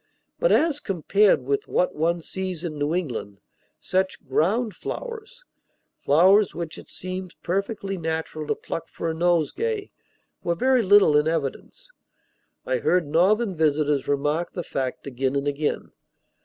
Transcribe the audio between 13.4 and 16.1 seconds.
visitors remark the fact again and again.